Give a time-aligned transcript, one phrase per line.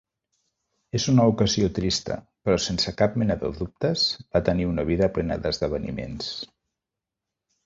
[0.99, 2.17] És una ocasió trista,
[2.47, 6.33] però sense cap mena de dubtes va tenir una vida plena d'esdeveniments.